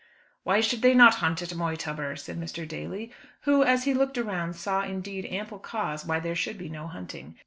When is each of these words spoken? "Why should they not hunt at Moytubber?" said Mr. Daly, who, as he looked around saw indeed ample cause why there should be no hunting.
"Why 0.41 0.61
should 0.61 0.81
they 0.81 0.95
not 0.95 1.17
hunt 1.21 1.43
at 1.43 1.49
Moytubber?" 1.53 2.15
said 2.17 2.39
Mr. 2.39 2.67
Daly, 2.67 3.11
who, 3.41 3.61
as 3.61 3.83
he 3.83 3.93
looked 3.93 4.17
around 4.17 4.55
saw 4.55 4.81
indeed 4.81 5.27
ample 5.27 5.59
cause 5.59 6.07
why 6.07 6.19
there 6.19 6.33
should 6.33 6.57
be 6.57 6.69
no 6.69 6.87
hunting. 6.87 7.35